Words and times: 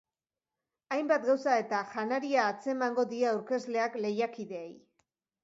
Hainbat 0.95 1.27
gauza 1.27 1.57
eta 1.63 1.81
janaria 1.91 2.47
atzemango 2.55 3.07
die 3.13 3.21
aurkezleak 3.35 4.01
lehiakideei. 4.09 4.69